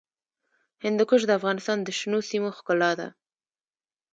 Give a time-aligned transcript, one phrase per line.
[0.83, 3.07] هندوکش د افغانستان د شنو سیمو ښکلا ده.